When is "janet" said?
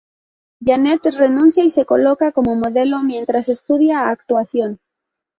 0.65-1.05